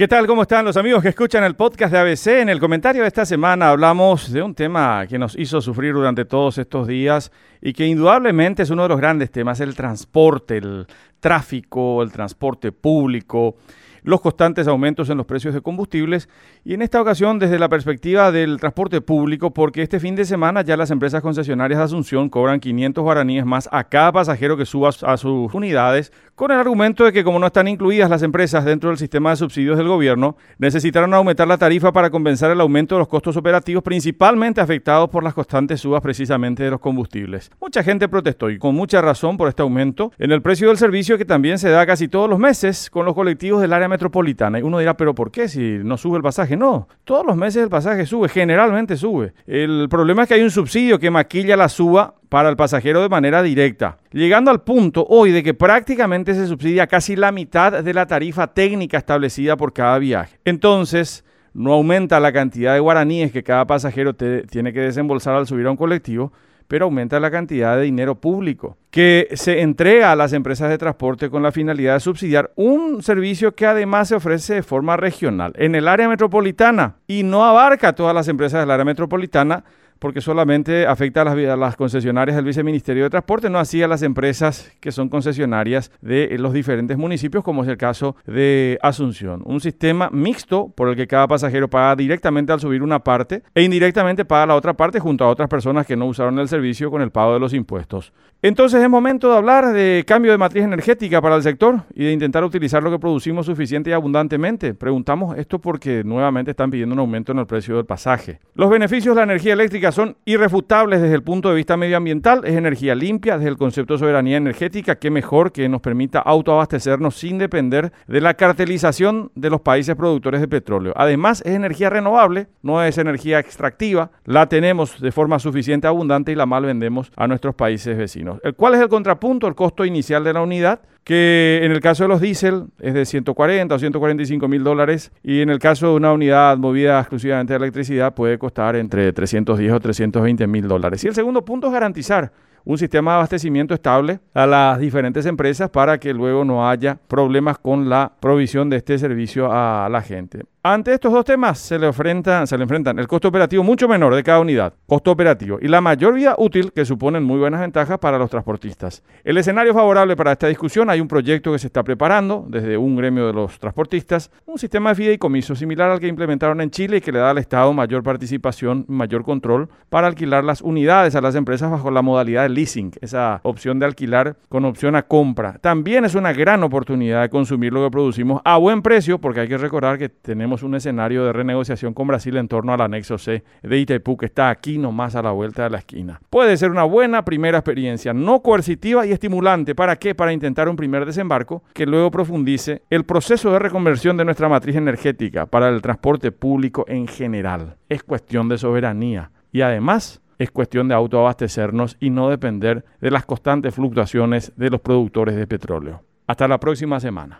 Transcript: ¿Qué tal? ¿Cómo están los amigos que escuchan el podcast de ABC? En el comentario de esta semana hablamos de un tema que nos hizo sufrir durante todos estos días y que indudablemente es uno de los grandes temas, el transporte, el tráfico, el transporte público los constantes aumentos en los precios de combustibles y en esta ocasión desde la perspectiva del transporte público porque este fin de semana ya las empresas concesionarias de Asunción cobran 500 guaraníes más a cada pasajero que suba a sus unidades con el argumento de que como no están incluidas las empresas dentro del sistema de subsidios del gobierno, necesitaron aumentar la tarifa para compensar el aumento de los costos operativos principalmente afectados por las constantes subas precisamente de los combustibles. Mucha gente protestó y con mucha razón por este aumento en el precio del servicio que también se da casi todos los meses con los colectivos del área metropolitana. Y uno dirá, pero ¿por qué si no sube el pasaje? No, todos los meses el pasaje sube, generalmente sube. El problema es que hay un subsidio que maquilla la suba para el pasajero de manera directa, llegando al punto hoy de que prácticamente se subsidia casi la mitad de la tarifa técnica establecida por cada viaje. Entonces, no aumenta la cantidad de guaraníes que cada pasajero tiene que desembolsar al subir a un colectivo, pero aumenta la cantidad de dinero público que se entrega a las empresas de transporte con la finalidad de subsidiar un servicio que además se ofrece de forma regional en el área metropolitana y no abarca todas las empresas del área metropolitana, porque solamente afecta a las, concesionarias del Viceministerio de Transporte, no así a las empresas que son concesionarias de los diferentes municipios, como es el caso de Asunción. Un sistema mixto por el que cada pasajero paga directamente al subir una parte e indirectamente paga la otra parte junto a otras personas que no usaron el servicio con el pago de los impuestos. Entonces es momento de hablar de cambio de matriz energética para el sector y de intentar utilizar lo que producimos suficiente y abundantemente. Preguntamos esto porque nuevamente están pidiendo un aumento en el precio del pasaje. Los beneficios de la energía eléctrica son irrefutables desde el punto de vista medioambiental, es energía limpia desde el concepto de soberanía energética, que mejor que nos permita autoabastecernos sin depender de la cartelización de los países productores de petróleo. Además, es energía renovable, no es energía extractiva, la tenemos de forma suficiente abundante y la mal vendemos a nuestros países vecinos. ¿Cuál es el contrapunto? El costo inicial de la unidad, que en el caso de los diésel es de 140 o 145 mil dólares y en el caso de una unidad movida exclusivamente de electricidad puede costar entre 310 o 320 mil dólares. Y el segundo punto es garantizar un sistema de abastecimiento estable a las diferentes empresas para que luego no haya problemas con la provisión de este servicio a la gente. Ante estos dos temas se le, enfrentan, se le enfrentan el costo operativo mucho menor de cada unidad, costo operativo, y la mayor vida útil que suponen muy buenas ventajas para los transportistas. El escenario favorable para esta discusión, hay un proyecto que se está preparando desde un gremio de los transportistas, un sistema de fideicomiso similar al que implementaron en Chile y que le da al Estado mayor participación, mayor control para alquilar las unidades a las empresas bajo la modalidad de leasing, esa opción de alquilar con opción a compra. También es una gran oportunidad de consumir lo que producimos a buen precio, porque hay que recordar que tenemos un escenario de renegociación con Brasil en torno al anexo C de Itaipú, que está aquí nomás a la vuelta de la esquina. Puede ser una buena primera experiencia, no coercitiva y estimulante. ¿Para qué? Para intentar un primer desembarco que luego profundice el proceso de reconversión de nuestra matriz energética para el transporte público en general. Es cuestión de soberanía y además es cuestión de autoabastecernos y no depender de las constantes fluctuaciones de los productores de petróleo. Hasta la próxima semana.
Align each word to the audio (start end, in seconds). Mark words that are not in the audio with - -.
¿Qué 0.00 0.08
tal? 0.08 0.26
¿Cómo 0.26 0.40
están 0.40 0.64
los 0.64 0.78
amigos 0.78 1.02
que 1.02 1.10
escuchan 1.10 1.44
el 1.44 1.56
podcast 1.56 1.92
de 1.92 1.98
ABC? 1.98 2.26
En 2.40 2.48
el 2.48 2.58
comentario 2.58 3.02
de 3.02 3.08
esta 3.08 3.26
semana 3.26 3.68
hablamos 3.68 4.32
de 4.32 4.40
un 4.40 4.54
tema 4.54 5.06
que 5.06 5.18
nos 5.18 5.38
hizo 5.38 5.60
sufrir 5.60 5.92
durante 5.92 6.24
todos 6.24 6.56
estos 6.56 6.86
días 6.86 7.30
y 7.60 7.74
que 7.74 7.84
indudablemente 7.84 8.62
es 8.62 8.70
uno 8.70 8.84
de 8.84 8.88
los 8.88 8.98
grandes 8.98 9.30
temas, 9.30 9.60
el 9.60 9.74
transporte, 9.74 10.56
el 10.56 10.86
tráfico, 11.20 12.02
el 12.02 12.10
transporte 12.12 12.72
público 12.72 13.56
los 14.02 14.20
constantes 14.20 14.68
aumentos 14.68 15.10
en 15.10 15.16
los 15.16 15.26
precios 15.26 15.54
de 15.54 15.60
combustibles 15.60 16.28
y 16.64 16.74
en 16.74 16.82
esta 16.82 17.00
ocasión 17.00 17.38
desde 17.38 17.58
la 17.58 17.68
perspectiva 17.68 18.32
del 18.32 18.58
transporte 18.58 19.00
público 19.00 19.52
porque 19.52 19.82
este 19.82 20.00
fin 20.00 20.16
de 20.16 20.24
semana 20.24 20.62
ya 20.62 20.76
las 20.76 20.90
empresas 20.90 21.22
concesionarias 21.22 21.78
de 21.78 21.84
Asunción 21.84 22.28
cobran 22.28 22.60
500 22.60 23.02
guaraníes 23.02 23.44
más 23.44 23.68
a 23.72 23.84
cada 23.84 24.12
pasajero 24.12 24.56
que 24.56 24.66
suba 24.66 24.90
a 25.02 25.16
sus 25.16 25.54
unidades 25.54 26.12
con 26.40 26.50
el 26.50 26.58
argumento 26.58 27.04
de 27.04 27.12
que 27.12 27.22
como 27.22 27.38
no 27.38 27.48
están 27.48 27.68
incluidas 27.68 28.08
las 28.08 28.22
empresas 28.22 28.64
dentro 28.64 28.88
del 28.88 28.96
sistema 28.96 29.28
de 29.28 29.36
subsidios 29.36 29.76
del 29.76 29.88
gobierno, 29.88 30.38
necesitaron 30.56 31.12
aumentar 31.12 31.46
la 31.46 31.58
tarifa 31.58 31.92
para 31.92 32.08
compensar 32.08 32.50
el 32.50 32.62
aumento 32.62 32.94
de 32.94 33.00
los 33.00 33.08
costos 33.08 33.36
operativos 33.36 33.82
principalmente 33.82 34.62
afectados 34.62 35.10
por 35.10 35.22
las 35.22 35.34
constantes 35.34 35.80
subas 35.82 36.00
precisamente 36.00 36.62
de 36.62 36.70
los 36.70 36.80
combustibles. 36.80 37.50
Mucha 37.60 37.82
gente 37.82 38.08
protestó 38.08 38.48
y 38.48 38.58
con 38.58 38.74
mucha 38.74 39.02
razón 39.02 39.36
por 39.36 39.50
este 39.50 39.60
aumento 39.60 40.12
en 40.18 40.32
el 40.32 40.40
precio 40.40 40.68
del 40.68 40.78
servicio 40.78 41.18
que 41.18 41.26
también 41.26 41.58
se 41.58 41.68
da 41.68 41.84
casi 41.84 42.08
todos 42.08 42.30
los 42.30 42.38
meses 42.38 42.88
con 42.88 43.04
los 43.04 43.14
colectivos 43.14 43.60
del 43.60 43.74
área 43.74 43.88
metropolitana. 43.90 44.58
Y 44.58 44.62
uno 44.62 44.78
dirá, 44.78 44.96
pero 44.96 45.14
¿por 45.14 45.30
qué 45.30 45.48
si 45.48 45.78
no 45.84 45.98
sube 45.98 46.16
el 46.16 46.22
pasaje? 46.22 46.56
No, 46.56 46.88
todos 47.04 47.26
los 47.26 47.36
meses 47.36 47.62
el 47.62 47.68
pasaje 47.68 48.06
sube, 48.06 48.30
generalmente 48.30 48.96
sube. 48.96 49.34
El 49.46 49.88
problema 49.90 50.22
es 50.22 50.28
que 50.28 50.34
hay 50.34 50.42
un 50.42 50.50
subsidio 50.50 50.98
que 50.98 51.10
maquilla 51.10 51.56
la 51.56 51.68
suba 51.68 52.14
para 52.30 52.48
el 52.48 52.56
pasajero 52.56 53.02
de 53.02 53.08
manera 53.08 53.42
directa, 53.42 53.98
llegando 54.12 54.50
al 54.50 54.62
punto 54.62 55.04
hoy 55.08 55.32
de 55.32 55.42
que 55.42 55.52
prácticamente 55.52 56.32
se 56.34 56.46
subsidia 56.46 56.86
casi 56.86 57.16
la 57.16 57.32
mitad 57.32 57.82
de 57.82 57.92
la 57.92 58.06
tarifa 58.06 58.46
técnica 58.46 58.96
establecida 58.96 59.56
por 59.56 59.72
cada 59.72 59.98
viaje. 59.98 60.38
Entonces, 60.44 61.24
no 61.52 61.72
aumenta 61.72 62.20
la 62.20 62.32
cantidad 62.32 62.74
de 62.74 62.80
guaraníes 62.80 63.32
que 63.32 63.42
cada 63.42 63.66
pasajero 63.66 64.14
tiene 64.14 64.72
que 64.72 64.80
desembolsar 64.80 65.34
al 65.34 65.46
subir 65.46 65.66
a 65.66 65.70
un 65.72 65.76
colectivo, 65.76 66.32
pero 66.70 66.84
aumenta 66.84 67.18
la 67.18 67.32
cantidad 67.32 67.76
de 67.76 67.82
dinero 67.82 68.14
público 68.14 68.76
que 68.92 69.26
se 69.32 69.60
entrega 69.60 70.12
a 70.12 70.16
las 70.16 70.32
empresas 70.32 70.70
de 70.70 70.78
transporte 70.78 71.28
con 71.28 71.42
la 71.42 71.50
finalidad 71.50 71.94
de 71.94 72.00
subsidiar 72.00 72.52
un 72.54 73.02
servicio 73.02 73.56
que 73.56 73.66
además 73.66 74.06
se 74.06 74.14
ofrece 74.14 74.54
de 74.54 74.62
forma 74.62 74.96
regional 74.96 75.52
en 75.56 75.74
el 75.74 75.88
área 75.88 76.08
metropolitana 76.08 76.94
y 77.08 77.24
no 77.24 77.44
abarca 77.44 77.96
todas 77.96 78.14
las 78.14 78.28
empresas 78.28 78.60
del 78.60 78.70
área 78.70 78.84
metropolitana, 78.84 79.64
porque 80.00 80.20
solamente 80.20 80.86
afecta 80.86 81.22
a 81.22 81.56
las, 81.56 81.76
concesionarias 81.76 82.34
del 82.34 82.46
Viceministerio 82.46 83.04
de 83.04 83.10
Transporte, 83.10 83.48
no 83.48 83.58
así 83.58 83.82
a 83.82 83.88
las 83.88 84.02
empresas 84.02 84.72
que 84.80 84.90
son 84.90 85.08
concesionarias 85.08 85.92
de 86.00 86.36
los 86.38 86.52
diferentes 86.52 86.96
municipios, 86.98 87.44
como 87.44 87.62
es 87.62 87.68
el 87.68 87.76
caso 87.76 88.16
de 88.26 88.78
Asunción. 88.82 89.42
Un 89.44 89.60
sistema 89.60 90.08
mixto 90.10 90.72
por 90.74 90.88
el 90.88 90.96
que 90.96 91.06
cada 91.06 91.28
pasajero 91.28 91.68
paga 91.68 91.94
directamente 91.94 92.52
al 92.52 92.60
subir 92.60 92.82
una 92.82 92.98
parte 92.98 93.42
e 93.54 93.62
indirectamente 93.62 94.24
paga 94.24 94.46
la 94.46 94.56
otra 94.56 94.74
parte 94.74 94.98
junto 94.98 95.24
a 95.24 95.28
otras 95.28 95.48
personas 95.48 95.86
que 95.86 95.96
no 95.96 96.06
usaron 96.06 96.38
el 96.38 96.48
servicio 96.48 96.90
con 96.90 97.02
el 97.02 97.10
pago 97.10 97.34
de 97.34 97.40
los 97.40 97.52
impuestos. 97.52 98.12
Entonces 98.42 98.82
es 98.82 98.88
momento 98.88 99.30
de 99.30 99.36
hablar 99.36 99.70
de 99.74 100.02
cambio 100.06 100.32
de 100.32 100.38
matriz 100.38 100.64
energética 100.64 101.20
para 101.20 101.36
el 101.36 101.42
sector 101.42 101.82
y 101.94 102.04
de 102.04 102.12
intentar 102.12 102.42
utilizar 102.42 102.82
lo 102.82 102.90
que 102.90 102.98
producimos 102.98 103.44
suficiente 103.44 103.90
y 103.90 103.92
abundantemente. 103.92 104.72
Preguntamos 104.72 105.36
esto 105.36 105.58
porque 105.58 106.02
nuevamente 106.04 106.52
están 106.52 106.70
pidiendo 106.70 106.94
un 106.94 107.00
aumento 107.00 107.32
en 107.32 107.38
el 107.38 107.46
precio 107.46 107.76
del 107.76 107.84
pasaje. 107.84 108.40
Los 108.54 108.70
beneficios 108.70 109.14
de 109.14 109.20
la 109.20 109.24
energía 109.24 109.52
eléctrica 109.52 109.89
son 109.92 110.16
irrefutables 110.24 111.00
desde 111.00 111.14
el 111.14 111.22
punto 111.22 111.48
de 111.48 111.54
vista 111.54 111.76
medioambiental, 111.76 112.42
es 112.44 112.54
energía 112.54 112.94
limpia 112.94 113.36
desde 113.36 113.50
el 113.50 113.56
concepto 113.56 113.94
de 113.94 114.00
soberanía 114.00 114.36
energética, 114.36 114.96
que 114.96 115.10
mejor 115.10 115.52
que 115.52 115.68
nos 115.68 115.80
permita 115.80 116.20
autoabastecernos 116.20 117.16
sin 117.16 117.38
depender 117.38 117.92
de 118.06 118.20
la 118.20 118.34
cartelización 118.34 119.30
de 119.34 119.50
los 119.50 119.60
países 119.60 119.96
productores 119.96 120.40
de 120.40 120.48
petróleo. 120.48 120.92
Además, 120.96 121.42
es 121.44 121.54
energía 121.54 121.90
renovable, 121.90 122.48
no 122.62 122.82
es 122.82 122.98
energía 122.98 123.38
extractiva, 123.38 124.10
la 124.24 124.48
tenemos 124.48 125.00
de 125.00 125.12
forma 125.12 125.38
suficiente 125.38 125.86
abundante 125.86 126.32
y 126.32 126.34
la 126.34 126.46
mal 126.46 126.64
vendemos 126.64 127.12
a 127.16 127.26
nuestros 127.26 127.54
países 127.54 127.96
vecinos. 127.96 128.40
¿Cuál 128.56 128.74
es 128.74 128.80
el 128.80 128.88
contrapunto? 128.88 129.46
El 129.46 129.54
costo 129.54 129.84
inicial 129.84 130.24
de 130.24 130.32
la 130.32 130.42
unidad, 130.42 130.80
que 131.04 131.60
en 131.62 131.72
el 131.72 131.80
caso 131.80 132.04
de 132.04 132.08
los 132.08 132.20
diésel 132.20 132.66
es 132.80 132.94
de 132.94 133.04
140 133.04 133.74
o 133.74 133.78
145 133.78 134.48
mil 134.48 134.62
dólares 134.62 135.12
y 135.22 135.40
en 135.40 135.50
el 135.50 135.58
caso 135.58 135.88
de 135.88 135.94
una 135.94 136.12
unidad 136.12 136.56
movida 136.58 137.00
exclusivamente 137.00 137.52
de 137.52 137.58
electricidad 137.58 138.14
puede 138.14 138.38
costar 138.38 138.76
entre 138.76 139.12
310 139.12 139.72
o 139.72 139.80
320 139.80 140.46
mil 140.46 140.68
dólares. 140.68 141.02
Y 141.04 141.08
el 141.08 141.14
segundo 141.14 141.44
punto 141.44 141.68
es 141.68 141.72
garantizar 141.72 142.32
un 142.64 142.78
sistema 142.78 143.12
de 143.12 143.16
abastecimiento 143.16 143.74
estable 143.74 144.20
a 144.34 144.46
las 144.46 144.78
diferentes 144.78 145.26
empresas 145.26 145.70
para 145.70 145.98
que 145.98 146.12
luego 146.12 146.44
no 146.44 146.68
haya 146.68 146.98
problemas 147.08 147.58
con 147.58 147.88
la 147.88 148.12
provisión 148.20 148.68
de 148.68 148.76
este 148.76 148.98
servicio 148.98 149.50
a 149.50 149.88
la 149.90 150.02
gente. 150.02 150.44
Ante 150.62 150.92
estos 150.92 151.10
dos 151.10 151.24
temas 151.24 151.58
se 151.58 151.78
le, 151.78 151.86
enfrentan, 151.86 152.46
se 152.46 152.54
le 152.58 152.64
enfrentan 152.64 152.98
el 152.98 153.08
costo 153.08 153.28
operativo 153.28 153.64
mucho 153.64 153.88
menor 153.88 154.14
de 154.14 154.22
cada 154.22 154.40
unidad, 154.40 154.74
costo 154.84 155.10
operativo, 155.10 155.58
y 155.58 155.68
la 155.68 155.80
mayor 155.80 156.12
vida 156.12 156.34
útil 156.36 156.70
que 156.74 156.84
suponen 156.84 157.24
muy 157.24 157.38
buenas 157.38 157.62
ventajas 157.62 157.98
para 157.98 158.18
los 158.18 158.28
transportistas. 158.28 159.02
El 159.24 159.38
escenario 159.38 159.72
favorable 159.72 160.16
para 160.16 160.32
esta 160.32 160.48
discusión, 160.48 160.90
hay 160.90 161.00
un 161.00 161.08
proyecto 161.08 161.50
que 161.50 161.58
se 161.58 161.68
está 161.68 161.82
preparando 161.82 162.44
desde 162.46 162.76
un 162.76 162.94
gremio 162.94 163.26
de 163.28 163.32
los 163.32 163.58
transportistas, 163.58 164.30
un 164.44 164.58
sistema 164.58 164.90
de 164.90 164.96
fideicomiso 164.96 165.54
similar 165.54 165.92
al 165.92 165.98
que 165.98 166.08
implementaron 166.08 166.60
en 166.60 166.70
Chile 166.70 166.98
y 166.98 167.00
que 167.00 167.10
le 167.10 167.20
da 167.20 167.30
al 167.30 167.38
Estado 167.38 167.72
mayor 167.72 168.02
participación, 168.02 168.84
mayor 168.86 169.24
control 169.24 169.70
para 169.88 170.08
alquilar 170.08 170.44
las 170.44 170.60
unidades 170.60 171.14
a 171.14 171.22
las 171.22 171.36
empresas 171.36 171.70
bajo 171.70 171.90
la 171.90 172.02
modalidad 172.02 172.42
de 172.42 172.50
leasing, 172.50 172.92
esa 173.00 173.40
opción 173.44 173.78
de 173.78 173.86
alquilar 173.86 174.36
con 174.50 174.66
opción 174.66 174.94
a 174.94 175.04
compra. 175.04 175.56
También 175.62 176.04
es 176.04 176.14
una 176.14 176.34
gran 176.34 176.62
oportunidad 176.62 177.22
de 177.22 177.30
consumir 177.30 177.72
lo 177.72 177.82
que 177.82 177.90
producimos 177.90 178.42
a 178.44 178.58
buen 178.58 178.82
precio, 178.82 179.18
porque 179.18 179.40
hay 179.40 179.48
que 179.48 179.56
recordar 179.56 179.96
que 179.96 180.10
tenemos 180.50 180.64
un 180.64 180.74
escenario 180.74 181.24
de 181.24 181.32
renegociación 181.32 181.94
con 181.94 182.08
Brasil 182.08 182.36
en 182.36 182.48
torno 182.48 182.72
al 182.72 182.80
anexo 182.80 183.18
C 183.18 183.44
de 183.62 183.78
Itaipú, 183.78 184.16
que 184.16 184.26
está 184.26 184.50
aquí 184.50 184.78
nomás 184.78 185.14
a 185.14 185.22
la 185.22 185.30
vuelta 185.30 185.62
de 185.62 185.70
la 185.70 185.78
esquina. 185.78 186.20
Puede 186.28 186.56
ser 186.56 186.72
una 186.72 186.82
buena 186.82 187.24
primera 187.24 187.58
experiencia, 187.58 188.12
no 188.12 188.42
coercitiva 188.42 189.06
y 189.06 189.12
estimulante. 189.12 189.76
¿Para 189.76 189.94
qué? 189.94 190.16
Para 190.16 190.32
intentar 190.32 190.68
un 190.68 190.74
primer 190.74 191.06
desembarco 191.06 191.62
que 191.72 191.86
luego 191.86 192.10
profundice 192.10 192.82
el 192.90 193.04
proceso 193.04 193.52
de 193.52 193.60
reconversión 193.60 194.16
de 194.16 194.24
nuestra 194.24 194.48
matriz 194.48 194.74
energética 194.74 195.46
para 195.46 195.68
el 195.68 195.82
transporte 195.82 196.32
público 196.32 196.84
en 196.88 197.06
general. 197.06 197.76
Es 197.88 198.02
cuestión 198.02 198.48
de 198.48 198.58
soberanía 198.58 199.30
y 199.52 199.60
además 199.60 200.20
es 200.40 200.50
cuestión 200.50 200.88
de 200.88 200.96
autoabastecernos 200.96 201.96
y 202.00 202.10
no 202.10 202.28
depender 202.28 202.84
de 203.00 203.12
las 203.12 203.24
constantes 203.24 203.72
fluctuaciones 203.72 204.52
de 204.56 204.68
los 204.68 204.80
productores 204.80 205.36
de 205.36 205.46
petróleo. 205.46 206.02
Hasta 206.26 206.48
la 206.48 206.58
próxima 206.58 206.98
semana. 206.98 207.38